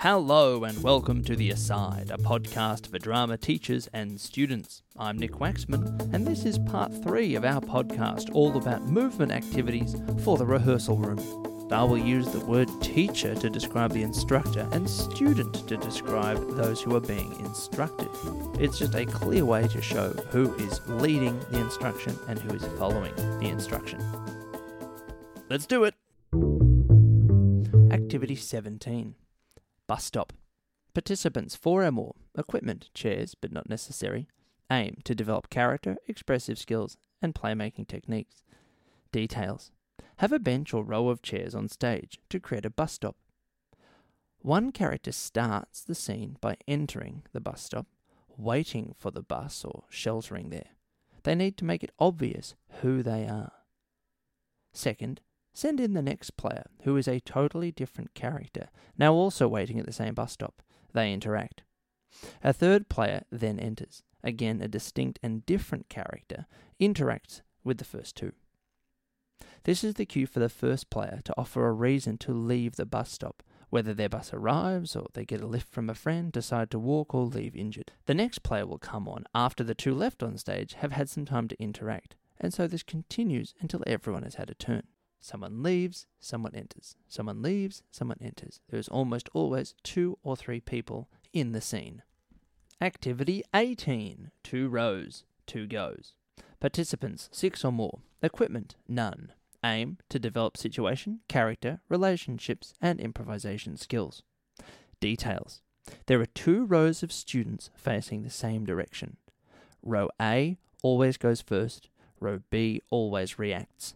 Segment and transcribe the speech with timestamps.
[0.00, 4.82] Hello and welcome to The Aside, a podcast for drama teachers and students.
[4.98, 9.96] I'm Nick Waxman, and this is part three of our podcast all about movement activities
[10.22, 11.18] for the rehearsal room.
[11.72, 16.82] I will use the word teacher to describe the instructor and student to describe those
[16.82, 18.10] who are being instructed.
[18.60, 22.66] It's just a clear way to show who is leading the instruction and who is
[22.78, 24.04] following the instruction.
[25.48, 25.94] Let's do it!
[27.90, 29.14] Activity 17
[29.86, 30.32] Bus stop.
[30.94, 34.28] Participants, four or more, equipment, chairs, but not necessary.
[34.70, 38.42] Aim to develop character, expressive skills, and playmaking techniques.
[39.12, 39.70] Details.
[40.16, 43.16] Have a bench or row of chairs on stage to create a bus stop.
[44.40, 47.86] One character starts the scene by entering the bus stop,
[48.36, 50.70] waiting for the bus or sheltering there.
[51.24, 53.52] They need to make it obvious who they are.
[54.72, 55.20] Second,
[55.56, 58.68] Send in the next player, who is a totally different character,
[58.98, 60.60] now also waiting at the same bus stop.
[60.92, 61.62] They interact.
[62.44, 64.02] A third player then enters.
[64.22, 66.44] Again, a distinct and different character
[66.78, 68.32] interacts with the first two.
[69.64, 72.84] This is the cue for the first player to offer a reason to leave the
[72.84, 76.70] bus stop, whether their bus arrives or they get a lift from a friend, decide
[76.72, 77.92] to walk, or leave injured.
[78.04, 81.24] The next player will come on after the two left on stage have had some
[81.24, 84.82] time to interact, and so this continues until everyone has had a turn.
[85.20, 86.96] Someone leaves, someone enters.
[87.08, 88.60] Someone leaves, someone enters.
[88.70, 92.02] There is almost always two or three people in the scene.
[92.80, 96.12] Activity 18 Two rows, two goes.
[96.60, 98.00] Participants, six or more.
[98.22, 99.32] Equipment, none.
[99.64, 104.22] Aim to develop situation, character, relationships, and improvisation skills.
[105.00, 105.62] Details
[106.06, 109.16] There are two rows of students facing the same direction.
[109.82, 111.88] Row A always goes first,
[112.20, 113.94] row B always reacts.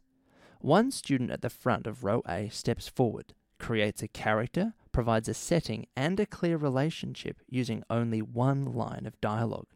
[0.60, 5.32] One student at the front of row A steps forward, creates a character, provides a
[5.32, 9.68] setting and a clear relationship using only one line of dialogue.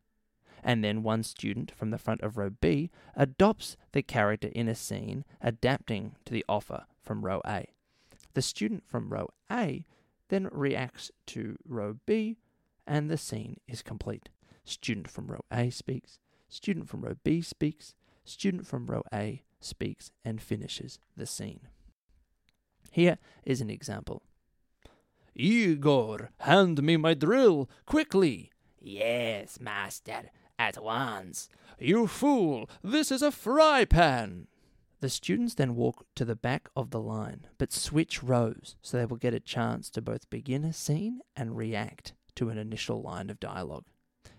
[0.63, 4.75] And then one student from the front of row B adopts the character in a
[4.75, 7.67] scene, adapting to the offer from row A.
[8.35, 9.87] The student from row A
[10.29, 12.37] then reacts to row B,
[12.87, 14.29] and the scene is complete.
[14.65, 16.19] Student from row A speaks,
[16.49, 17.95] student from row B speaks,
[18.25, 21.69] student from row A speaks and finishes the scene.
[22.91, 24.23] Here is an example.
[25.35, 28.53] Igor, hand me my drill, quickly.
[28.81, 31.49] Yes, master, at once.
[31.79, 34.47] You fool, this is a fry pan.
[35.01, 39.05] The students then walk to the back of the line, but switch rows so they
[39.05, 43.29] will get a chance to both begin a scene and react to an initial line
[43.29, 43.85] of dialogue.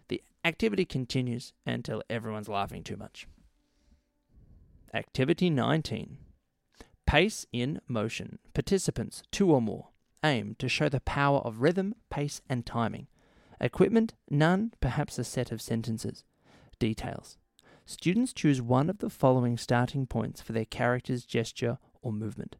[0.07, 3.27] The activity continues until everyone's laughing too much.
[4.95, 6.19] Activity 19
[7.05, 8.39] Pace in motion.
[8.53, 9.89] Participants, two or more.
[10.23, 13.07] Aim to show the power of rhythm, pace, and timing.
[13.59, 16.23] Equipment, none, perhaps a set of sentences.
[16.79, 17.37] Details.
[17.85, 22.55] Students choose one of the following starting points for their character's gesture or movement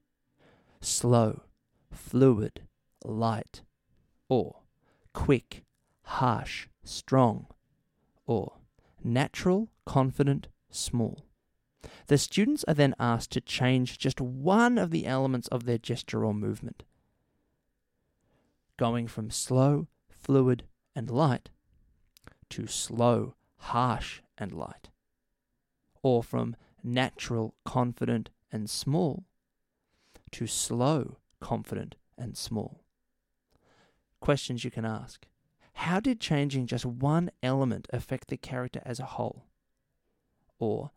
[0.81, 1.41] slow,
[1.89, 2.63] fluid,
[3.05, 3.61] light,
[4.27, 4.57] or
[5.13, 5.63] quick,
[6.03, 7.47] harsh, strong,
[8.27, 8.57] or
[9.01, 11.24] natural, confident, small.
[12.07, 16.25] The students are then asked to change just one of the elements of their gesture
[16.25, 16.83] or movement,
[18.77, 20.63] going from slow, fluid,
[20.95, 21.49] and light
[22.49, 24.89] to slow, harsh, and light,
[26.01, 29.23] or from natural, confident, and small
[30.31, 32.83] to slow, confident, and small.
[34.19, 35.27] Questions you can ask
[35.73, 39.45] How did changing just one element affect the character as a whole?
[40.59, 40.91] Or,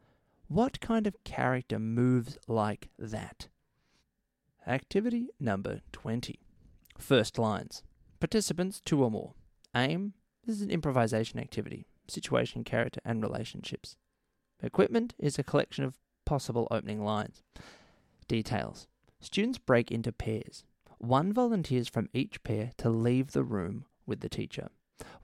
[0.48, 3.48] what kind of character moves like that?
[4.66, 6.40] Activity number 20.
[6.98, 7.82] First lines.
[8.18, 9.34] Participants, two or more.
[9.76, 10.14] Aim.
[10.46, 11.86] This is an improvisation activity.
[12.08, 13.96] Situation, character, and relationships.
[14.62, 17.42] Equipment is a collection of possible opening lines.
[18.26, 18.86] Details.
[19.20, 20.64] Students break into pairs.
[20.96, 24.68] One volunteers from each pair to leave the room with the teacher.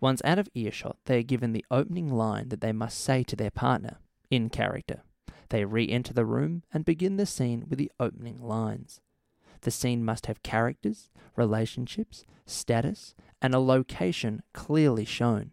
[0.01, 3.35] Once out of earshot, they are given the opening line that they must say to
[3.35, 3.97] their partner,
[4.31, 5.03] in character.
[5.49, 9.01] They re enter the room and begin the scene with the opening lines.
[9.61, 15.53] The scene must have characters, relationships, status, and a location clearly shown.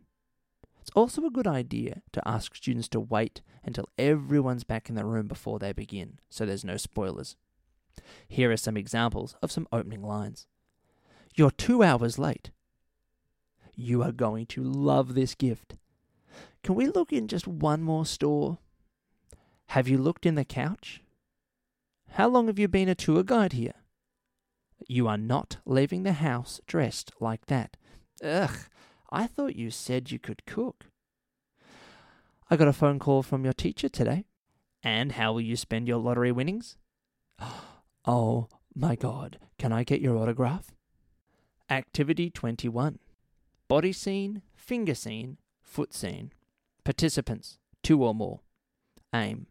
[0.82, 5.06] It's also a good idea to ask students to wait until everyone's back in the
[5.06, 7.36] room before they begin, so there's no spoilers.
[8.28, 10.48] Here are some examples of some opening lines.
[11.36, 12.52] You're two hours late.
[13.76, 15.76] You are going to love this gift.
[16.64, 18.60] Can we look in just one more store?
[19.72, 21.02] Have you looked in the couch?
[22.10, 23.76] How long have you been a tour guide here?
[24.86, 27.78] You are not leaving the house dressed like that.
[28.22, 28.58] Ugh,
[29.12, 30.88] I thought you said you could cook.
[32.50, 34.26] I got a phone call from your teacher today.
[34.84, 36.76] And how will you spend your lottery winnings?
[38.04, 40.72] Oh my god, can I get your autograph?
[41.70, 43.00] Activity 21
[43.70, 46.34] Body scene, finger scene, foot scene.
[46.84, 48.42] Participants, two or more.
[49.14, 49.46] Aim.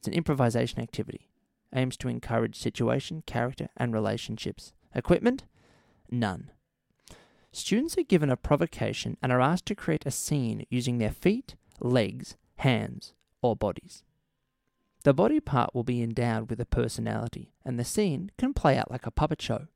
[0.00, 1.28] It's an improvisation activity.
[1.74, 4.72] Aims to encourage situation, character, and relationships.
[4.94, 5.44] Equipment?
[6.10, 6.50] None.
[7.52, 11.54] Students are given a provocation and are asked to create a scene using their feet,
[11.80, 13.12] legs, hands,
[13.42, 14.02] or bodies.
[15.02, 18.90] The body part will be endowed with a personality, and the scene can play out
[18.90, 19.66] like a puppet show.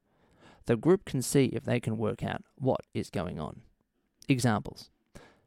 [0.64, 3.60] The group can see if they can work out what is going on.
[4.26, 4.88] Examples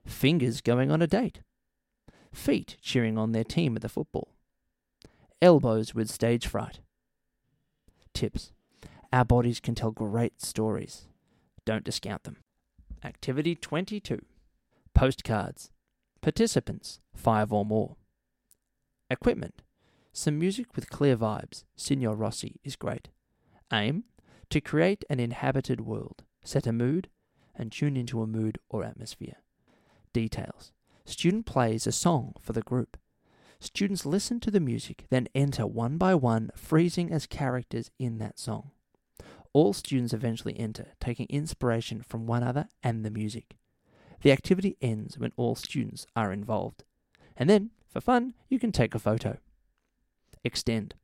[0.06, 1.42] Fingers going on a date,
[2.32, 4.37] feet cheering on their team at the football,
[5.42, 6.80] elbows with stage fright.
[8.14, 8.52] Tips
[9.14, 11.08] Our bodies can tell great stories.
[11.66, 12.38] Don't discount them.
[13.04, 14.22] Activity 22
[14.94, 15.72] Postcards.
[16.22, 17.96] Participants, five or more.
[19.10, 19.62] Equipment
[20.18, 23.10] some music with clear vibes, Sigur Rós, is great.
[23.72, 24.06] Aim
[24.50, 27.08] to create an inhabited world, set a mood,
[27.54, 29.36] and tune into a mood or atmosphere.
[30.14, 30.72] Details
[31.06, 32.98] Student plays a song for the group.
[33.60, 38.38] Students listen to the music, then enter one by one, freezing as characters in that
[38.38, 38.72] song.
[39.54, 43.58] All students eventually enter, taking inspiration from one another and the music.
[44.22, 46.84] The activity ends when all students are involved.
[47.36, 49.38] And then, for fun, you can take a photo.
[50.44, 50.96] Extend.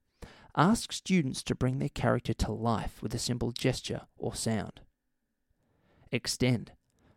[0.55, 4.81] Ask students to bring their character to life with a simple gesture or sound.
[6.11, 6.73] Extend.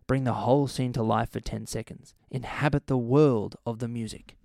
[0.06, 2.14] Bring the whole scene to life for 10 seconds.
[2.30, 4.36] Inhabit the world of the music.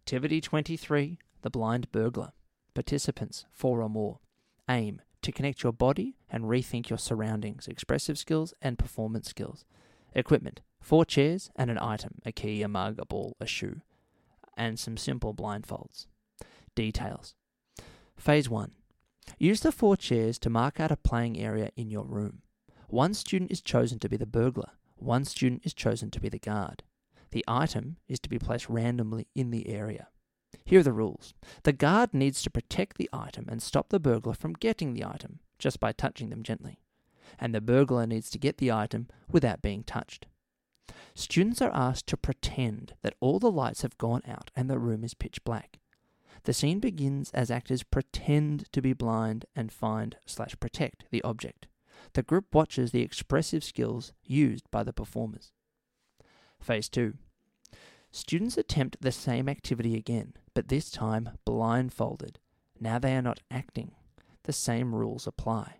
[0.00, 2.32] Activity 23 The Blind Burglar.
[2.74, 4.18] Participants, four or more.
[4.68, 9.66] Aim to connect your body and rethink your surroundings, expressive skills, and performance skills.
[10.14, 13.82] Equipment four chairs and an item a key, a mug, a ball, a shoe,
[14.56, 16.06] and some simple blindfolds
[16.74, 17.34] details.
[18.16, 18.72] Phase 1
[19.38, 22.40] Use the four chairs to mark out a playing area in your room.
[22.88, 26.38] One student is chosen to be the burglar, one student is chosen to be the
[26.38, 26.84] guard.
[27.32, 30.08] The item is to be placed randomly in the area.
[30.64, 31.34] Here are the rules.
[31.62, 35.40] The guard needs to protect the item and stop the burglar from getting the item
[35.58, 36.80] just by touching them gently.
[37.38, 40.26] And the burglar needs to get the item without being touched.
[41.14, 45.04] Students are asked to pretend that all the lights have gone out and the room
[45.04, 45.78] is pitch black.
[46.44, 51.66] The scene begins as actors pretend to be blind and find slash protect the object.
[52.14, 55.52] The group watches the expressive skills used by the performers.
[56.60, 57.14] Phase 2.
[58.12, 62.38] Students attempt the same activity again, but this time blindfolded.
[62.80, 63.92] Now they are not acting.
[64.44, 65.76] The same rules apply.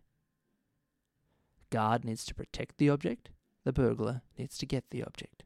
[1.71, 3.31] Guard needs to protect the object,
[3.65, 5.45] the burglar needs to get the object.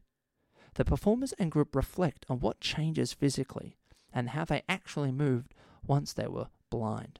[0.75, 3.77] The performers and group reflect on what changes physically
[4.13, 5.53] and how they actually moved
[5.85, 7.19] once they were blind.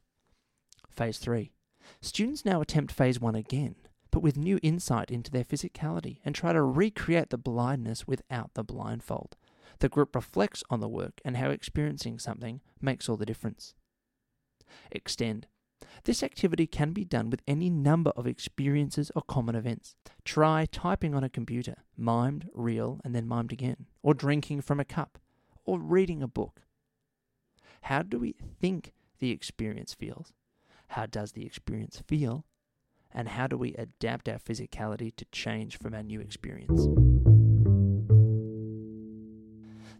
[0.89, 1.51] Phase 3.
[2.01, 3.75] Students now attempt Phase 1 again,
[4.15, 8.63] but with new insight into their physicality and try to recreate the blindness without the
[8.63, 9.35] blindfold.
[9.79, 13.73] The group reflects on the work and how experiencing something makes all the difference.
[14.89, 15.47] Extend.
[16.05, 19.97] This activity can be done with any number of experiences or common events.
[20.23, 24.85] Try typing on a computer, mimed, real, and then mimed again, or drinking from a
[24.85, 25.19] cup,
[25.65, 26.61] or reading a book,
[27.81, 30.31] how do we think the experience feels?
[30.87, 32.45] How does the experience feel?
[33.17, 36.87] And how do we adapt our physicality to change from our new experience?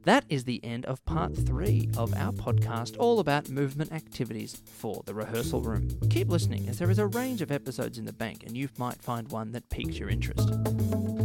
[0.04, 5.02] That is the end of part three of our podcast, all about movement activities for
[5.06, 5.90] the rehearsal room.
[6.12, 9.02] Keep listening, as there is a range of episodes in the bank, and you might
[9.02, 10.48] find one that piques your interest.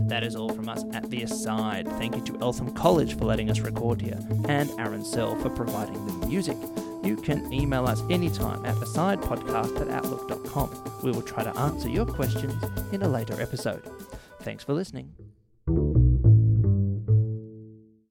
[0.08, 1.88] That is all from us at The Aside.
[1.98, 4.18] Thank you to Eltham College for letting us record here,
[4.48, 6.56] and Aaron Sell for providing the music.
[7.02, 11.00] You can email us anytime at asidepodcast at outlook.com.
[11.02, 13.82] We will try to answer your questions in a later episode.
[14.40, 15.29] Thanks for listening.